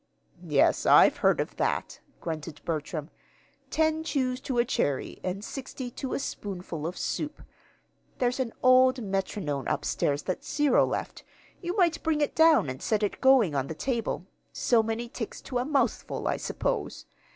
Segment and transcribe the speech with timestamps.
[0.47, 3.11] "Yes, I've heard of that," grunted Bertram;
[3.69, 7.43] "ten chews to a cherry, and sixty to a spoonful of soup.
[8.17, 11.23] There's an old metronome up stairs that Cyril left.
[11.61, 15.39] You might bring it down and set it going on the table so many ticks
[15.41, 17.05] to a mouthful, I suppose.